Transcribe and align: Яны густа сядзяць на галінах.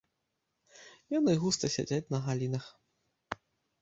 Яны 1.17 1.31
густа 1.43 1.65
сядзяць 1.75 2.11
на 2.17 2.25
галінах. 2.29 2.65